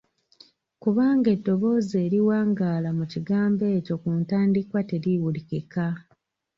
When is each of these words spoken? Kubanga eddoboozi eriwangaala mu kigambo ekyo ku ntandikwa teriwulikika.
Kubanga 0.81 1.27
eddoboozi 1.35 1.95
eriwangaala 2.05 2.89
mu 2.97 3.05
kigambo 3.11 3.63
ekyo 3.77 3.95
ku 4.01 4.09
ntandikwa 4.19 4.79
teriwulikika. 4.89 5.85